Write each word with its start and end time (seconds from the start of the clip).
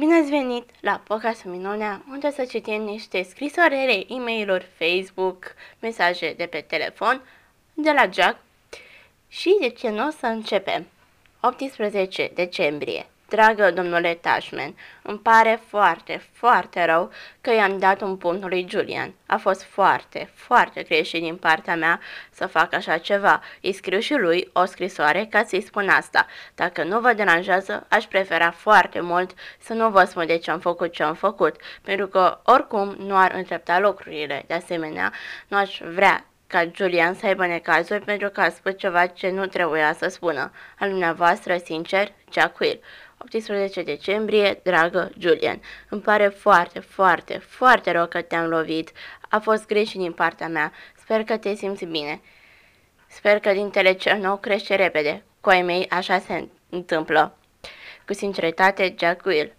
Bine 0.00 0.14
ați 0.14 0.30
venit 0.30 0.70
la 0.80 1.00
podcastul 1.04 1.50
Minunea, 1.50 2.04
unde 2.10 2.30
să 2.30 2.44
citim 2.44 2.82
niște 2.82 3.22
scrisoare, 3.22 4.04
e 4.08 4.14
mail 4.14 4.66
Facebook, 4.78 5.54
mesaje 5.78 6.34
de 6.36 6.46
pe 6.46 6.60
telefon 6.60 7.22
de 7.74 7.92
la 7.92 8.08
Jack 8.12 8.38
și 9.28 9.56
de 9.60 9.68
ce 9.68 9.88
nu 9.88 10.06
o 10.06 10.10
să 10.10 10.26
începem. 10.26 10.86
18 11.40 12.30
decembrie 12.34 13.06
Dragă 13.30 13.70
domnule 13.70 14.14
Tashman, 14.14 14.74
îmi 15.02 15.18
pare 15.18 15.60
foarte, 15.68 16.22
foarte 16.32 16.84
rău 16.84 17.12
că 17.40 17.52
i-am 17.52 17.78
dat 17.78 18.00
un 18.00 18.16
punct 18.16 18.48
lui 18.48 18.66
Julian. 18.68 19.14
A 19.26 19.36
fost 19.36 19.62
foarte, 19.62 20.30
foarte 20.34 20.82
greșit 20.82 21.22
din 21.22 21.36
partea 21.36 21.76
mea 21.76 22.00
să 22.30 22.46
fac 22.46 22.74
așa 22.74 22.98
ceva. 22.98 23.42
Îi 23.62 23.72
scriu 23.72 23.98
și 23.98 24.14
lui 24.14 24.50
o 24.52 24.64
scrisoare 24.64 25.26
ca 25.30 25.44
să-i 25.44 25.62
spun 25.62 25.88
asta. 25.88 26.26
Dacă 26.54 26.84
nu 26.84 27.00
vă 27.00 27.12
deranjează, 27.12 27.86
aș 27.88 28.04
prefera 28.04 28.50
foarte 28.50 29.00
mult 29.00 29.30
să 29.58 29.72
nu 29.72 29.90
vă 29.90 30.04
spun 30.04 30.26
de 30.26 30.36
ce 30.36 30.50
am 30.50 30.60
făcut 30.60 30.92
ce 30.92 31.02
am 31.02 31.14
făcut, 31.14 31.56
pentru 31.82 32.06
că 32.06 32.40
oricum 32.44 32.96
nu 32.98 33.16
ar 33.16 33.32
întrepta 33.34 33.78
lucrurile. 33.78 34.44
De 34.46 34.54
asemenea, 34.54 35.12
nu 35.48 35.56
aș 35.56 35.80
vrea 35.94 36.24
ca 36.50 36.70
Julian 36.74 37.14
să 37.14 37.26
aibă 37.26 37.46
necazuri 37.46 38.04
pentru 38.04 38.28
că 38.28 38.40
a 38.40 38.48
spus 38.48 38.72
ceva 38.76 39.06
ce 39.06 39.30
nu 39.30 39.46
trebuia 39.46 39.92
să 39.92 40.08
spună. 40.08 40.52
Al 40.78 40.88
dumneavoastră, 40.88 41.56
sincer, 41.56 42.12
Jack 42.32 42.58
Will. 42.58 42.80
18 43.24 43.82
decembrie, 43.82 44.60
dragă 44.62 45.10
Julian. 45.18 45.60
Îmi 45.88 46.00
pare 46.00 46.28
foarte, 46.28 46.78
foarte, 46.78 47.38
foarte 47.38 47.90
rău 47.90 48.06
că 48.06 48.22
te-am 48.22 48.48
lovit. 48.48 48.92
A 49.28 49.38
fost 49.38 49.66
greșit 49.66 50.00
din 50.00 50.12
partea 50.12 50.48
mea. 50.48 50.72
Sper 50.96 51.24
că 51.24 51.36
te 51.36 51.54
simți 51.54 51.84
bine. 51.84 52.20
Sper 53.08 53.38
că 53.38 53.52
dintele 53.52 53.92
cel 53.92 54.18
nou 54.18 54.36
crește 54.36 54.74
repede. 54.74 55.22
Cu 55.40 55.48
ai 55.48 55.62
mei 55.62 55.88
așa 55.88 56.18
se 56.18 56.48
întâmplă. 56.68 57.36
Cu 58.06 58.12
sinceritate, 58.12 58.94
Jack 58.98 59.24
Will. 59.24 59.52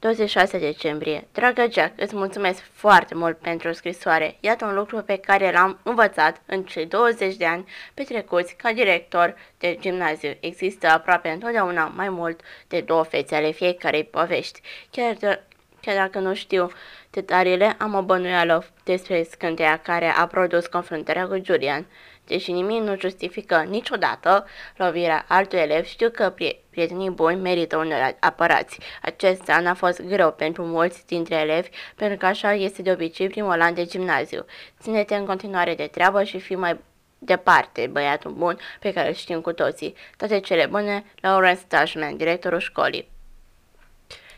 26 0.00 0.58
decembrie. 0.58 1.26
Dragă 1.32 1.66
Jack, 1.70 2.00
îți 2.00 2.16
mulțumesc 2.16 2.62
foarte 2.72 3.14
mult 3.14 3.38
pentru 3.38 3.72
scrisoare. 3.72 4.36
Iată 4.40 4.64
un 4.64 4.74
lucru 4.74 5.02
pe 5.02 5.16
care 5.16 5.50
l-am 5.52 5.78
învățat 5.82 6.42
în 6.46 6.62
cei 6.62 6.86
20 6.86 7.36
de 7.36 7.46
ani 7.46 7.68
petrecuți 7.94 8.54
ca 8.56 8.72
director 8.72 9.34
de 9.58 9.76
gimnaziu. 9.80 10.36
Există 10.40 10.86
aproape 10.86 11.28
întotdeauna 11.28 11.92
mai 11.96 12.08
mult 12.08 12.40
de 12.68 12.80
două 12.80 13.02
fețe 13.02 13.34
ale 13.34 13.50
fiecarei 13.50 14.04
povești. 14.04 14.60
Chiar, 14.90 15.14
de, 15.14 15.42
chiar 15.80 15.96
dacă 15.96 16.18
nu 16.18 16.34
știu 16.34 16.70
detaliile, 17.10 17.76
am 17.78 17.94
o 17.94 18.02
bănuială 18.02 18.66
despre 18.84 19.22
scânteia 19.22 19.76
care 19.78 20.08
a 20.16 20.26
produs 20.26 20.66
confruntarea 20.66 21.26
cu 21.26 21.40
Julian. 21.44 21.86
Deși 22.28 22.52
nimic 22.52 22.82
nu 22.82 22.96
justifică 22.98 23.64
niciodată 23.68 24.46
lovirea 24.76 25.24
altui 25.28 25.58
elev, 25.58 25.84
știu 25.84 26.10
că 26.10 26.34
prietenii 26.70 27.10
buni 27.10 27.40
merită 27.40 27.76
unor 27.76 28.16
apărați. 28.20 28.78
Acest 29.02 29.48
an 29.48 29.66
a 29.66 29.74
fost 29.74 30.02
greu 30.02 30.32
pentru 30.32 30.62
mulți 30.62 31.06
dintre 31.06 31.34
elevi, 31.34 31.68
pentru 31.96 32.16
că 32.16 32.26
așa 32.26 32.52
este 32.52 32.82
de 32.82 32.90
obicei 32.90 33.28
primul 33.28 33.60
an 33.60 33.74
de 33.74 33.84
gimnaziu. 33.84 34.44
Ține-te 34.80 35.14
în 35.14 35.26
continuare 35.26 35.74
de 35.74 35.86
treabă 35.86 36.22
și 36.22 36.38
fii 36.38 36.56
mai 36.56 36.78
departe 37.18 37.86
băiatul 37.86 38.30
bun 38.30 38.58
pe 38.80 38.92
care 38.92 39.08
îl 39.08 39.14
știm 39.14 39.40
cu 39.40 39.52
toții. 39.52 39.94
Toate 40.16 40.40
cele 40.40 40.66
bune, 40.66 41.04
Lawrence 41.20 41.62
Tashman, 41.68 42.16
directorul 42.16 42.58
școlii. 42.58 43.08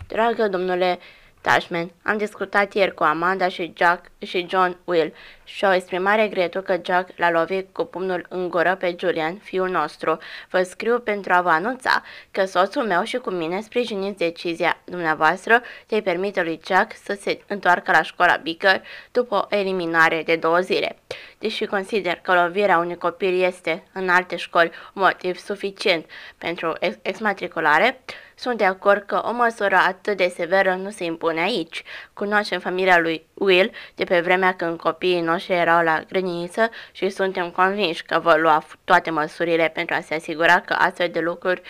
Dragă 0.07 0.49
domnule 0.49 0.99
Tashman. 1.41 1.91
Am 2.03 2.17
discutat 2.17 2.75
ieri 2.75 2.95
cu 2.95 3.03
Amanda 3.03 3.49
și 3.49 3.73
Jack 3.77 4.05
și 4.19 4.47
John 4.49 4.77
Will 4.85 5.15
și 5.45 5.65
au 5.65 5.73
exprimat 5.73 6.17
regretul 6.17 6.61
că 6.61 6.81
Jack 6.85 7.11
l-a 7.17 7.31
lovit 7.31 7.69
cu 7.73 7.85
pumnul 7.85 8.27
în 8.29 8.49
gură 8.49 8.77
pe 8.79 8.97
Julian, 8.99 9.37
fiul 9.37 9.69
nostru. 9.69 10.19
Vă 10.51 10.63
scriu 10.63 10.99
pentru 10.99 11.33
a 11.33 11.41
vă 11.41 11.49
anunța 11.49 12.03
că 12.31 12.45
soțul 12.45 12.83
meu 12.83 13.03
și 13.03 13.17
cu 13.17 13.31
mine 13.31 13.61
sprijiniți 13.61 14.19
decizia 14.19 14.81
dumneavoastră 14.85 15.63
de 15.87 15.97
a 15.97 16.03
permite 16.03 16.43
lui 16.43 16.61
Jack 16.67 16.97
să 17.05 17.19
se 17.21 17.41
întoarcă 17.47 17.91
la 17.91 18.03
școala 18.03 18.41
Beaker 18.43 18.83
după 19.13 19.35
o 19.35 19.57
eliminare 19.57 20.23
de 20.23 20.37
două 20.37 20.59
zile. 20.59 20.97
Deși 21.39 21.65
consider 21.65 22.15
că 22.15 22.33
lovirea 22.33 22.79
unui 22.79 22.97
copil 22.97 23.43
este 23.43 23.83
în 23.93 24.09
alte 24.09 24.37
școli 24.37 24.71
un 24.95 25.03
motiv 25.03 25.37
suficient 25.37 26.06
pentru 26.39 26.73
exmatriculare, 27.03 28.00
sunt 28.41 28.59
de 28.59 28.65
acord 28.65 29.03
că 29.06 29.23
o 29.25 29.33
măsură 29.33 29.77
atât 29.77 30.17
de 30.17 30.33
severă 30.34 30.75
nu 30.75 30.91
se 30.91 31.05
impune 31.05 31.41
aici. 31.41 31.83
Cunoaștem 32.12 32.61
familia 32.61 32.99
lui 32.99 33.27
Will 33.34 33.71
de 33.95 34.05
pe 34.05 34.21
vremea 34.21 34.55
când 34.55 34.78
copiii 34.78 35.21
noștri 35.21 35.53
erau 35.53 35.84
la 35.84 36.01
grădiniță 36.09 36.71
și 36.93 37.09
suntem 37.09 37.50
convinși 37.50 38.05
că 38.05 38.19
vor 38.19 38.41
lua 38.41 38.65
toate 38.84 39.11
măsurile 39.11 39.69
pentru 39.69 39.95
a 39.95 40.00
se 40.00 40.15
asigura 40.15 40.61
că 40.61 40.73
astfel 40.73 41.09
de 41.09 41.21
lucruri 41.21 41.62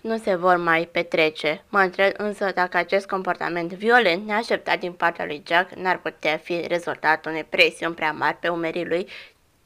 nu 0.00 0.16
se 0.16 0.34
vor 0.34 0.56
mai 0.56 0.88
petrece. 0.92 1.62
Mă 1.68 1.78
întreb 1.78 2.12
însă 2.16 2.50
dacă 2.54 2.76
acest 2.76 3.06
comportament 3.06 3.72
violent 3.72 4.26
neașteptat 4.26 4.78
din 4.78 4.92
partea 4.92 5.24
lui 5.24 5.42
Jack 5.46 5.74
n-ar 5.74 5.98
putea 5.98 6.36
fi 6.36 6.64
rezultatul 6.68 7.30
unei 7.30 7.44
presiuni 7.44 7.94
prea 7.94 8.12
mari 8.12 8.36
pe 8.36 8.48
umerii 8.48 8.86
lui 8.86 9.08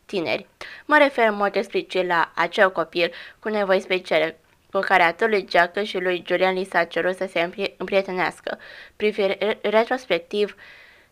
tineri. 0.06 0.46
Mă 0.84 0.96
refer 0.98 1.28
în 1.28 1.36
mod 1.36 1.56
explicit 1.56 2.06
la 2.06 2.32
acel 2.34 2.72
copil 2.72 3.12
cu 3.38 3.48
nevoi 3.48 3.80
speciale 3.80 4.38
cu 4.74 4.80
care 4.80 5.02
atât 5.02 5.28
lui 5.28 5.46
Jack 5.50 5.82
și 5.82 5.98
lui 5.98 6.24
Julian 6.26 6.54
li 6.54 6.64
s-a 6.64 6.84
cerut 6.84 7.16
să 7.16 7.26
se 7.30 7.50
împrietenească. 7.76 8.58
Privind 8.96 9.36
retrospectiv, 9.62 10.56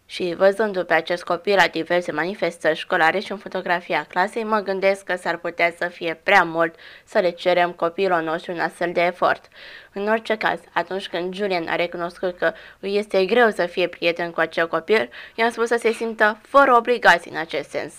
și 0.06 0.34
văzându 0.36 0.84
pe 0.84 0.94
acest 0.94 1.24
copil 1.24 1.54
la 1.54 1.66
diverse 1.66 2.12
manifestări 2.12 2.78
școlare 2.78 3.18
și 3.18 3.32
în 3.32 3.38
fotografia 3.38 4.06
clasei, 4.08 4.44
mă 4.44 4.58
gândesc 4.58 5.04
că 5.04 5.16
s-ar 5.16 5.36
putea 5.36 5.74
să 5.78 5.88
fie 5.88 6.20
prea 6.22 6.42
mult 6.42 6.74
să 7.04 7.18
le 7.18 7.30
cerem 7.30 7.72
copilul 7.72 8.22
nostru 8.22 8.52
un 8.52 8.58
astfel 8.58 8.92
de 8.92 9.00
efort. 9.00 9.48
În 9.92 10.08
orice 10.08 10.36
caz, 10.36 10.60
atunci 10.72 11.08
când 11.08 11.34
Julian 11.34 11.66
a 11.68 11.74
recunoscut 11.74 12.38
că 12.38 12.52
îi 12.80 12.96
este 12.96 13.24
greu 13.24 13.50
să 13.50 13.66
fie 13.66 13.88
prieten 13.88 14.30
cu 14.30 14.40
acel 14.40 14.68
copil, 14.68 15.10
i-am 15.34 15.50
spus 15.50 15.66
să 15.66 15.76
se 15.78 15.92
simtă 15.92 16.38
fără 16.42 16.74
obligații 16.76 17.30
în 17.30 17.36
acest 17.36 17.70
sens. 17.70 17.94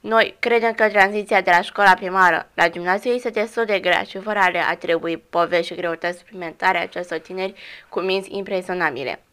Noi 0.00 0.36
credem 0.38 0.72
că 0.72 0.88
tranziția 0.88 1.40
de 1.40 1.50
la 1.50 1.60
școala 1.60 1.94
primară 1.94 2.48
la 2.54 2.68
gimnaziu 2.68 3.10
este 3.10 3.30
destul 3.30 3.64
de 3.64 3.78
grea 3.78 4.02
și 4.02 4.18
fără 4.18 4.38
a 4.38 4.48
le 4.48 4.58
atribui 4.58 5.16
povești 5.16 5.66
și 5.66 5.74
greutăți 5.74 6.18
suplimentare 6.18 6.78
acestor 6.78 7.18
tineri 7.18 7.54
cu 7.88 8.00
minți 8.00 8.36
impresionabile. 8.36 9.23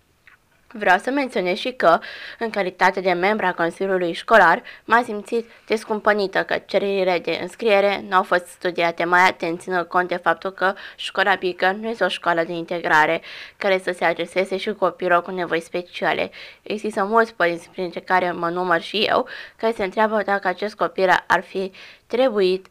Vreau 0.73 0.97
să 0.97 1.11
menționez 1.11 1.57
și 1.57 1.71
că, 1.71 1.99
în 2.39 2.49
calitate 2.49 3.01
de 3.01 3.11
membra 3.11 3.47
a 3.47 3.53
Consiliului 3.53 4.13
Școlar, 4.13 4.63
m-a 4.85 5.01
simțit 5.03 5.49
descumpănită 5.67 6.43
că 6.43 6.57
cererile 6.65 7.19
de 7.19 7.39
înscriere 7.41 8.03
nu 8.09 8.15
au 8.15 8.23
fost 8.23 8.45
studiate 8.47 9.03
mai 9.03 9.27
atent, 9.27 9.61
ținând 9.61 9.85
cont 9.85 10.07
de 10.07 10.15
faptul 10.15 10.51
că 10.51 10.73
școala 10.95 11.35
pică 11.35 11.71
nu 11.71 11.89
este 11.89 12.03
o 12.03 12.07
școală 12.07 12.43
de 12.43 12.51
integrare 12.51 13.21
care 13.57 13.79
să 13.83 13.91
se 13.91 14.05
adreseze 14.05 14.57
și 14.57 14.73
copilor 14.73 15.21
cu 15.21 15.31
nevoi 15.31 15.61
speciale. 15.61 16.31
Există 16.61 17.03
mulți 17.03 17.33
părinți, 17.33 17.69
printre 17.69 17.99
care 17.99 18.31
mă 18.31 18.49
număr 18.49 18.81
și 18.81 18.97
eu, 18.97 19.27
care 19.55 19.73
se 19.73 19.83
întreabă 19.83 20.21
dacă 20.25 20.47
acest 20.47 20.75
copil 20.75 21.23
ar 21.27 21.41
fi 21.41 21.71
trebuit 22.07 22.67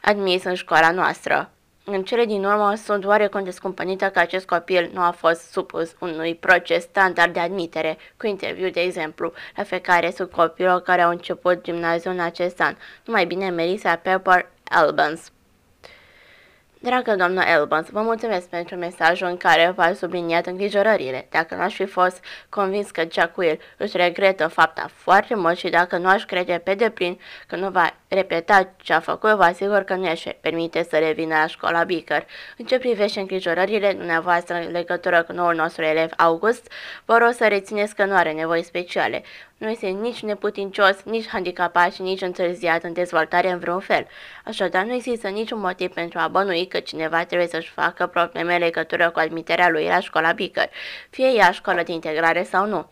admis 0.00 0.44
în 0.44 0.54
școala 0.54 0.90
noastră. 0.90 1.53
În 1.86 2.02
cele 2.02 2.24
din 2.24 2.44
urmă 2.44 2.74
sunt 2.74 3.04
oarecum 3.04 3.44
descumpănită 3.44 4.10
că 4.10 4.18
acest 4.18 4.46
copil 4.46 4.90
nu 4.92 5.00
a 5.00 5.10
fost 5.10 5.50
supus 5.50 5.94
unui 5.98 6.34
proces 6.34 6.82
standard 6.82 7.32
de 7.32 7.40
admitere, 7.40 7.98
cu 8.16 8.26
interviu, 8.26 8.70
de 8.70 8.80
exemplu, 8.80 9.32
la 9.56 9.62
fiecare 9.62 10.10
sunt 10.10 10.30
copilul 10.30 10.80
care 10.80 11.02
au 11.02 11.10
început 11.10 11.62
gimnaziul 11.62 12.12
în 12.12 12.20
acest 12.20 12.60
an. 12.60 12.76
Numai 13.04 13.26
bine 13.26 13.50
Melissa 13.50 13.96
Pepper 13.96 14.50
Albans. 14.64 15.32
Dragă 16.84 17.14
doamnă 17.14 17.42
Elbans, 17.42 17.88
vă 17.88 18.00
mulțumesc 18.00 18.48
pentru 18.48 18.76
mesajul 18.76 19.26
în 19.26 19.36
care 19.36 19.72
v-ați 19.76 19.98
subliniat 19.98 20.46
îngrijorările. 20.46 21.26
Dacă 21.30 21.54
nu 21.54 21.62
aș 21.62 21.74
fi 21.74 21.84
fost 21.84 22.24
convins 22.48 22.90
că 22.90 23.02
Jack 23.12 23.36
Will 23.36 23.58
își 23.76 23.96
regretă 23.96 24.46
fapta 24.46 24.90
foarte 24.94 25.34
mult 25.34 25.58
și 25.58 25.68
dacă 25.68 25.96
nu 25.96 26.08
aș 26.08 26.24
crede 26.24 26.60
pe 26.64 26.74
deplin 26.74 27.20
că 27.46 27.56
nu 27.56 27.70
va 27.70 27.96
repeta 28.14 28.74
ce 28.76 28.92
a 28.92 29.00
făcut, 29.00 29.30
vă 29.30 29.42
asigur 29.42 29.82
că 29.82 29.94
nu 29.94 30.10
își 30.10 30.28
permite 30.40 30.82
să 30.82 30.98
revină 30.98 31.34
la 31.34 31.46
școala 31.46 31.84
Beaker. 31.84 32.26
În 32.56 32.64
ce 32.64 32.78
privește 32.78 33.20
îngrijorările 33.20 33.92
dumneavoastră 33.92 34.54
în 34.54 34.70
legătură 34.70 35.22
cu 35.22 35.32
noul 35.32 35.54
nostru 35.54 35.84
elev 35.84 36.10
August, 36.16 36.72
vă 37.04 37.16
rog 37.16 37.32
să 37.32 37.46
rețineți 37.48 37.94
că 37.94 38.04
nu 38.04 38.14
are 38.14 38.32
nevoi 38.32 38.62
speciale. 38.62 39.22
Nu 39.56 39.70
este 39.70 39.86
nici 39.86 40.22
neputincios, 40.22 41.02
nici 41.02 41.28
handicapat 41.28 41.92
și 41.92 42.02
nici 42.02 42.20
întârziat 42.20 42.82
în 42.82 42.92
dezvoltare 42.92 43.50
în 43.50 43.58
vreun 43.58 43.80
fel. 43.80 44.06
Așadar, 44.44 44.84
nu 44.84 44.92
există 44.92 45.28
niciun 45.28 45.60
motiv 45.60 45.92
pentru 45.92 46.18
a 46.18 46.28
bănui 46.28 46.66
că 46.66 46.80
cineva 46.80 47.24
trebuie 47.24 47.48
să-și 47.48 47.70
facă 47.70 48.06
probleme 48.06 48.54
în 48.54 48.60
legătură 48.60 49.10
cu 49.10 49.18
admiterea 49.18 49.68
lui 49.68 49.84
la 49.84 50.00
școala 50.00 50.32
Beaker, 50.32 50.70
fie 51.10 51.32
ea 51.36 51.50
școală 51.50 51.82
de 51.82 51.92
integrare 51.92 52.42
sau 52.42 52.66
nu. 52.66 52.86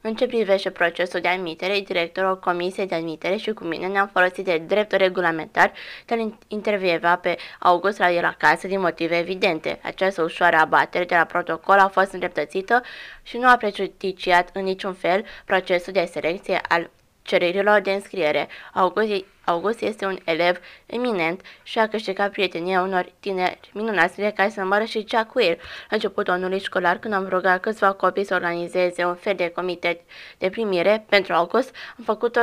În 0.00 0.14
ce 0.14 0.26
privește 0.26 0.70
procesul 0.70 1.20
de 1.20 1.28
admitere, 1.28 1.80
directorul 1.80 2.38
Comisiei 2.38 2.86
de 2.86 2.94
Admitere 2.94 3.36
și 3.36 3.52
cu 3.52 3.64
mine 3.64 3.86
ne-am 3.86 4.10
folosit 4.12 4.44
de 4.44 4.62
dreptul 4.66 4.98
regulamentar 4.98 5.72
de 6.06 6.14
a 6.14 6.28
intervieva 6.48 7.16
pe 7.16 7.36
August 7.58 7.98
la 7.98 8.10
el 8.10 8.24
acasă 8.24 8.66
din 8.66 8.80
motive 8.80 9.18
evidente. 9.18 9.80
Această 9.82 10.22
ușoară 10.22 10.56
abatere 10.56 11.04
de 11.04 11.14
la 11.14 11.24
protocol 11.24 11.78
a 11.78 11.88
fost 11.88 12.12
îndreptățită 12.12 12.82
și 13.22 13.36
nu 13.36 13.48
a 13.48 13.56
prejudiciat 13.56 14.50
în 14.52 14.62
niciun 14.62 14.92
fel 14.92 15.24
procesul 15.44 15.92
de 15.92 16.08
selecție 16.12 16.60
al 16.68 16.90
cererilor 17.28 17.80
de 17.80 17.90
înscriere. 17.90 18.48
August, 18.72 19.24
August 19.44 19.80
este 19.80 20.06
un 20.06 20.18
elev 20.24 20.58
eminent 20.86 21.40
și 21.62 21.78
a 21.78 21.88
câștigat 21.88 22.30
prietenia 22.30 22.82
unor 22.82 23.12
tineri 23.20 23.70
minunați 23.72 24.16
de 24.16 24.32
care 24.36 24.48
se 24.48 24.60
numără 24.60 24.84
și 24.84 25.04
Jack 25.08 25.34
Weir. 25.34 25.56
La 25.56 25.62
începutul 25.90 26.32
anului 26.32 26.60
școlar, 26.60 26.98
când 26.98 27.14
am 27.14 27.28
rugat 27.28 27.60
câțiva 27.60 27.92
copii 27.92 28.24
să 28.24 28.34
organizeze 28.34 29.04
un 29.04 29.14
fel 29.14 29.34
de 29.34 29.48
comitet 29.48 30.00
de 30.38 30.50
primire 30.50 31.04
pentru 31.08 31.32
August, 31.32 31.74
am 31.98 32.04
făcut-o 32.04 32.40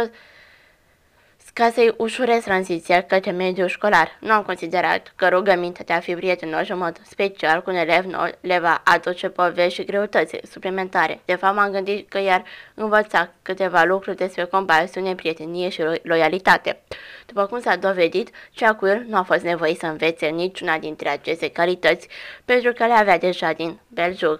ca 1.57 1.71
să-i 1.71 1.93
ușurez 1.97 2.43
tranziția 2.43 3.01
către 3.01 3.31
mediul 3.31 3.67
școlar. 3.67 4.17
Nu 4.19 4.31
am 4.31 4.43
considerat 4.43 5.13
că 5.15 5.27
rugămintea 5.27 5.85
de 5.85 5.93
a 5.93 5.99
fi 5.99 6.15
prietenos 6.15 6.69
în 6.69 6.77
mod 6.77 7.01
special 7.03 7.61
cu 7.61 7.69
un 7.69 7.75
elev 7.75 8.05
nou 8.05 8.29
le 8.39 8.59
va 8.59 8.81
aduce 8.83 9.29
povești 9.29 9.73
și 9.73 9.85
greutăți 9.85 10.39
suplimentare. 10.51 11.19
De 11.25 11.35
fapt, 11.35 11.55
m-am 11.55 11.71
gândit 11.71 12.09
că 12.09 12.19
i-ar 12.19 12.43
învăța 12.73 13.31
câteva 13.41 13.83
lucruri 13.83 14.17
despre 14.17 14.43
compasiune, 14.43 15.15
prietenie 15.15 15.69
și 15.69 15.83
loialitate. 16.01 16.79
După 17.25 17.45
cum 17.45 17.59
s-a 17.59 17.75
dovedit, 17.75 18.29
Chacuil 18.55 19.05
nu 19.07 19.17
a 19.17 19.21
fost 19.21 19.43
nevoit 19.43 19.77
să 19.77 19.85
învețe 19.85 20.25
niciuna 20.27 20.77
dintre 20.77 21.09
aceste 21.09 21.49
calități 21.49 22.07
pentru 22.45 22.73
că 22.73 22.85
le 22.85 22.93
avea 22.93 23.17
deja 23.17 23.53
din 23.53 23.79
Belgiug. 23.87 24.39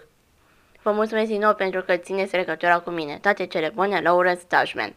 Vă 0.81 0.91
mulțumesc 0.91 1.27
din 1.27 1.39
nou 1.39 1.53
pentru 1.53 1.81
că 1.81 1.95
țineți 1.95 2.35
legătura 2.35 2.79
cu 2.79 2.89
mine. 2.89 3.17
Toate 3.21 3.45
cele 3.45 3.71
bune, 3.75 3.99
Lawrence 3.99 4.43
Dashman. 4.47 4.95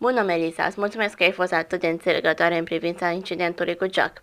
Bună, 0.00 0.22
Melissa, 0.22 0.64
îți 0.64 0.78
mulțumesc 0.78 1.14
că 1.14 1.22
ai 1.22 1.32
fost 1.32 1.52
atât 1.52 1.80
de 1.80 1.86
înțelegătoare 1.86 2.58
în 2.58 2.64
privința 2.64 3.10
incidentului 3.10 3.76
cu 3.76 3.86
Jack. 3.92 4.22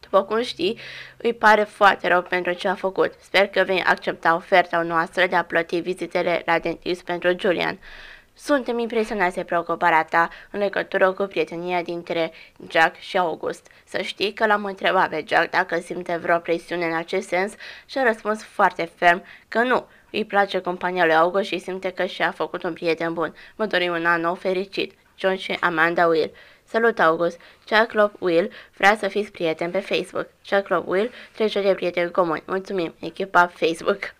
După 0.00 0.22
cum 0.22 0.42
știi, 0.42 0.78
îi 1.16 1.34
pare 1.34 1.62
foarte 1.62 2.08
rău 2.08 2.22
pentru 2.22 2.52
ce 2.52 2.68
a 2.68 2.74
făcut. 2.74 3.12
Sper 3.20 3.46
că 3.46 3.62
vei 3.62 3.82
accepta 3.82 4.34
oferta 4.34 4.82
noastră 4.82 5.26
de 5.26 5.36
a 5.36 5.44
plăti 5.44 5.80
vizitele 5.80 6.42
la 6.46 6.58
dentist 6.58 7.04
pentru 7.04 7.34
Julian. 7.38 7.78
Suntem 8.36 8.78
impresionați 8.78 9.34
de 9.34 9.44
preocuparea 9.44 10.04
ta 10.04 10.28
în 10.50 10.60
legătură 10.60 11.12
cu 11.12 11.26
prietenia 11.26 11.82
dintre 11.82 12.32
Jack 12.68 12.96
și 12.96 13.18
August. 13.18 13.66
Să 13.84 14.00
știi 14.00 14.32
că 14.32 14.46
l-am 14.46 14.64
întrebat 14.64 15.08
pe 15.08 15.24
Jack 15.26 15.50
dacă 15.50 15.80
simte 15.80 16.16
vreo 16.16 16.38
presiune 16.38 16.84
în 16.84 16.96
acest 16.96 17.28
sens 17.28 17.52
și 17.86 17.98
a 17.98 18.02
răspuns 18.02 18.42
foarte 18.42 18.90
ferm 18.94 19.22
că 19.48 19.62
nu. 19.62 19.86
Îi 20.10 20.24
place 20.24 20.60
compania 20.60 21.04
lui 21.04 21.14
August 21.14 21.46
și 21.46 21.58
simte 21.58 21.90
că 21.90 22.04
și-a 22.04 22.30
făcut 22.30 22.62
un 22.62 22.72
prieten 22.72 23.12
bun. 23.12 23.34
Vă 23.56 23.66
dorim 23.66 23.92
un 23.92 24.06
an 24.06 24.20
nou 24.20 24.34
fericit. 24.34 24.92
John 25.18 25.36
și 25.36 25.56
Amanda 25.60 26.06
Will. 26.06 26.32
Salut, 26.64 26.98
August! 26.98 27.40
Chuck 27.70 27.92
Love 27.92 28.12
Will 28.18 28.50
vrea 28.76 28.96
să 28.96 29.08
fiți 29.08 29.30
prieten 29.30 29.70
pe 29.70 29.78
Facebook. 29.78 30.26
Chuck 30.50 30.68
Love 30.68 30.90
Will 30.90 31.10
trece 31.32 31.62
de 31.62 31.74
prieteni 31.74 32.10
comuni. 32.10 32.42
Mulțumim, 32.46 32.94
echipa 33.00 33.46
Facebook. 33.46 34.14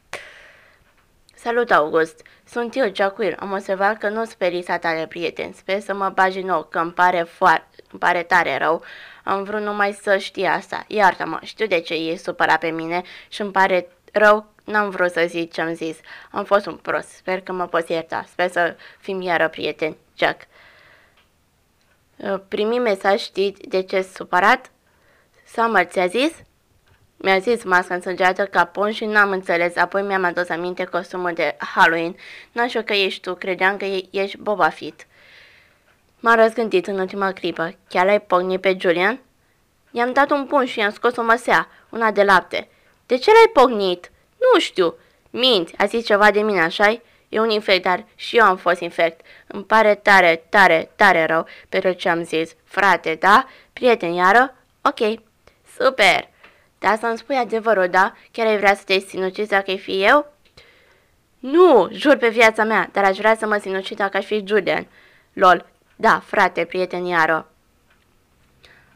Salut, 1.34 1.70
August! 1.70 2.22
Sunt 2.44 2.76
eu, 2.76 2.94
Jack 2.94 3.18
Will. 3.18 3.36
Am 3.38 3.52
observat 3.52 3.98
că 3.98 4.08
nu 4.08 4.24
speri 4.24 4.54
lista 4.54 4.78
ta 4.78 4.94
de 4.94 5.06
prieteni. 5.06 5.54
Sper 5.54 5.80
să 5.80 5.94
mă 5.94 6.08
bagi 6.08 6.40
nou, 6.40 6.62
că 6.62 6.78
îmi 6.78 6.92
pare, 6.92 7.22
foarte, 7.22 7.82
îmi 7.90 8.00
pare 8.00 8.22
tare 8.22 8.58
rău. 8.58 8.82
Am 9.24 9.42
vrut 9.42 9.60
numai 9.60 9.92
să 9.92 10.16
știi 10.16 10.46
asta. 10.46 10.84
Iartă-mă, 10.88 11.38
știu 11.42 11.66
de 11.66 11.80
ce 11.80 11.94
e 11.94 12.16
supărat 12.16 12.58
pe 12.58 12.70
mine 12.70 13.02
și 13.28 13.40
îmi 13.40 13.50
pare 13.50 13.88
rău 14.12 14.54
N-am 14.64 14.90
vrut 14.90 15.10
să 15.10 15.24
zic 15.26 15.52
ce 15.52 15.60
am 15.60 15.74
zis. 15.74 15.96
Am 16.30 16.44
fost 16.44 16.66
un 16.66 16.76
prost. 16.76 17.08
Sper 17.08 17.40
că 17.40 17.52
mă 17.52 17.66
poți 17.66 17.92
ierta. 17.92 18.24
Sper 18.28 18.50
să 18.50 18.76
fim 18.98 19.20
iară 19.20 19.48
prieteni. 19.48 19.96
Jack. 20.16 20.46
Uh, 22.16 22.40
primi 22.48 22.78
mesaj, 22.78 23.20
știi 23.20 23.56
de 23.68 23.82
ce 23.82 24.02
supărat? 24.02 24.70
Summer 25.46 25.84
ți-a 25.84 26.06
zis? 26.06 26.32
Mi-a 27.24 27.38
zis 27.38 27.62
masca 27.62 27.94
însângeată 27.94 28.44
ca 28.44 28.64
pon 28.64 28.92
și 28.92 29.04
n-am 29.04 29.30
înțeles. 29.30 29.76
Apoi 29.76 30.02
mi-am 30.02 30.24
adus 30.24 30.48
aminte 30.48 30.84
costumul 30.84 31.32
de 31.34 31.56
Halloween. 31.58 32.16
N-am 32.52 32.68
știu 32.68 32.82
că 32.82 32.92
ești 32.92 33.20
tu. 33.20 33.34
Credeam 33.34 33.76
că 33.76 33.86
ești 34.10 34.36
Boba 34.36 34.68
Fett. 34.68 35.06
M-a 36.20 36.34
răzgândit 36.34 36.86
în 36.86 36.98
ultima 36.98 37.32
clipă. 37.32 37.74
Chiar 37.88 38.08
ai 38.08 38.20
pognit 38.20 38.60
pe 38.60 38.76
Julian? 38.80 39.20
I-am 39.90 40.12
dat 40.12 40.30
un 40.30 40.46
pun 40.46 40.64
și 40.64 40.78
i-am 40.78 40.90
scos 40.90 41.16
o 41.16 41.22
măsea, 41.22 41.68
una 41.88 42.10
de 42.10 42.22
lapte. 42.22 42.68
De 43.06 43.16
ce 43.16 43.30
l-ai 43.30 43.64
pognit? 43.64 44.10
Nu 44.38 44.60
știu. 44.60 44.94
Minți, 45.30 45.74
a 45.76 45.84
zis 45.84 46.04
ceva 46.04 46.30
de 46.30 46.40
mine, 46.40 46.60
așa 46.60 47.00
E 47.28 47.40
un 47.40 47.50
infect, 47.50 47.82
dar 47.82 48.04
și 48.14 48.36
eu 48.36 48.44
am 48.44 48.56
fost 48.56 48.80
infect. 48.80 49.20
Îmi 49.46 49.64
pare 49.64 49.94
tare, 49.94 50.44
tare, 50.48 50.90
tare 50.96 51.24
rău 51.24 51.46
pentru 51.68 51.92
ce 51.92 52.08
am 52.08 52.24
zis. 52.24 52.54
Frate, 52.64 53.14
da? 53.14 53.48
Prieten, 53.72 54.12
iară? 54.12 54.54
Ok. 54.82 55.20
Super. 55.78 56.32
Da, 56.84 56.96
să-mi 56.96 57.18
spui 57.18 57.36
adevărul, 57.36 57.88
da? 57.88 58.12
Chiar 58.30 58.46
ai 58.46 58.56
vrea 58.56 58.74
să 58.74 58.82
te 58.84 58.98
sinucizi 58.98 59.48
dacă 59.48 59.70
ai 59.70 59.78
fi 59.78 60.04
eu? 60.04 60.32
Nu, 61.38 61.88
jur 61.92 62.16
pe 62.16 62.28
viața 62.28 62.64
mea, 62.64 62.88
dar 62.92 63.04
aș 63.04 63.16
vrea 63.16 63.36
să 63.36 63.46
mă 63.46 63.56
sinucid 63.56 63.96
dacă 63.96 64.16
aș 64.16 64.24
fi 64.24 64.44
Julian. 64.46 64.86
Lol. 65.32 65.66
Da, 65.96 66.22
frate, 66.24 66.64
prieten, 66.64 67.04
iară. 67.04 67.50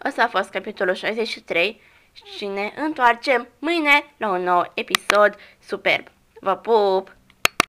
Ăsta 0.04 0.22
a 0.22 0.28
fost 0.28 0.50
capitolul 0.50 0.94
63 0.94 1.80
și 2.36 2.46
ne 2.46 2.72
întoarcem 2.76 3.48
mâine 3.58 4.04
la 4.16 4.28
un 4.30 4.42
nou 4.42 4.72
episod 4.74 5.34
superb. 5.66 6.06
Vă 6.40 6.56
pup! 6.56 7.16